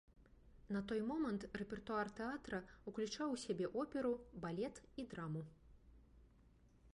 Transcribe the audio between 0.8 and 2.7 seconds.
той момант рэпертуар тэатра